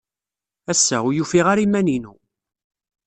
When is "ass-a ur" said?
0.71-1.15